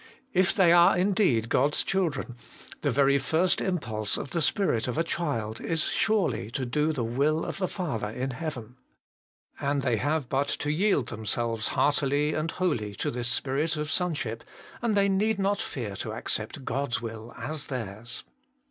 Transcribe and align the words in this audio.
If 0.33 0.55
they 0.55 0.71
are 0.73 0.97
indeed 0.97 1.47
God's 1.47 1.83
children, 1.83 2.35
the 2.81 2.89
very 2.89 3.19
first 3.19 3.61
impulse 3.61 4.17
of 4.17 4.31
the 4.31 4.41
spirit 4.41 4.87
of 4.87 4.97
a 4.97 5.03
child 5.03 5.61
is 5.63 5.83
surely 5.83 6.49
to 6.53 6.65
do 6.65 6.91
the 6.91 7.03
will 7.03 7.45
of 7.45 7.59
the 7.59 7.67
Father 7.67 8.09
in 8.09 8.31
heaven. 8.31 8.77
And 9.59 9.83
they 9.83 9.97
have 9.97 10.27
but 10.27 10.47
to 10.47 10.71
yield 10.71 11.09
themselves 11.09 11.67
heartily 11.77 12.33
and 12.33 12.49
wholly 12.49 12.95
to 12.95 13.11
this 13.11 13.27
spirit 13.27 13.77
of 13.77 13.91
sonship, 13.91 14.43
and 14.81 14.95
they 14.95 15.07
need 15.07 15.37
not 15.37 15.61
fear 15.61 15.95
to 15.97 16.13
accept 16.13 16.65
God's 16.65 16.99
will 16.99 17.35
as 17.37 17.67
theirs. 17.67 18.23